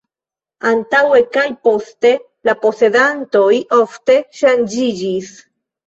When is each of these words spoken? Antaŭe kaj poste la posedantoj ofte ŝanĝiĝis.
Antaŭe 0.69 1.19
kaj 1.35 1.43
poste 1.67 2.15
la 2.51 2.57
posedantoj 2.65 3.47
ofte 3.85 4.21
ŝanĝiĝis. 4.43 5.35